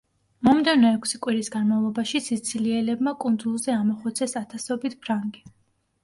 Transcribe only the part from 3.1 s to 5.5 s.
კუნძულზე ამოხოცეს ათასობით ფრანგი.